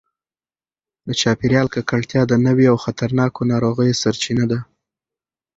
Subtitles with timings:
[1.07, 4.59] د چاپیریال ککړتیا د نویو او خطرناکو ناروغیو سرچینه ده.